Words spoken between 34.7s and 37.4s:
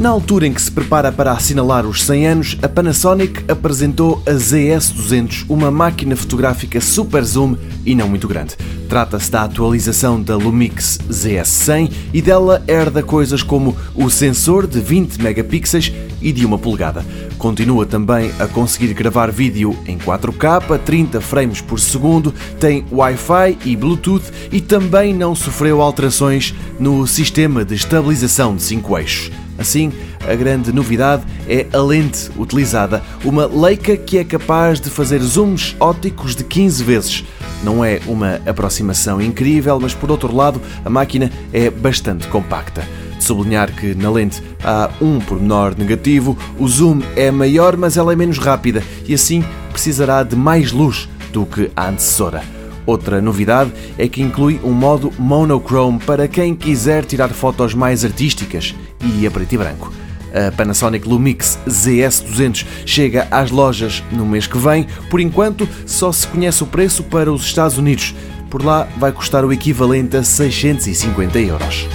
de fazer zooms ópticos de 15 vezes.